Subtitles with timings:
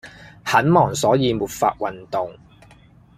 [0.43, 2.35] 很忙所以沒法運動。